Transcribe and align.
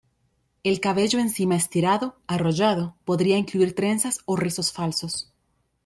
El 0.63 0.79
cabello 0.79 1.19
encima 1.19 1.55
estirado, 1.55 2.15
arrollado, 2.25 2.95
podía 3.05 3.37
incluir 3.37 3.75
trenzas 3.75 4.21
o 4.25 4.35
rizos 4.35 4.73
falsos. 4.73 5.31